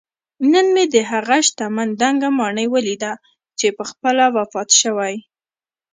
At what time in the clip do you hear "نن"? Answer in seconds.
0.51-0.65